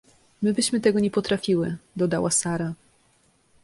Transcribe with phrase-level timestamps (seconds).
[0.41, 2.73] —My byśmy tego nie potrafiły— dodała Sara.